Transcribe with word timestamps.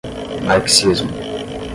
marxismo 0.47 1.05